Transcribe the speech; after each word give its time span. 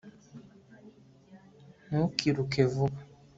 ntukiruke 1.87 2.61
vuba 2.73 2.99